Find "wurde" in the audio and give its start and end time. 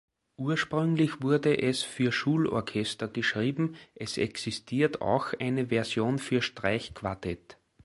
1.21-1.55